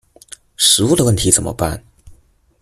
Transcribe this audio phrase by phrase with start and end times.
[0.57, 1.79] 食物的问题怎么办？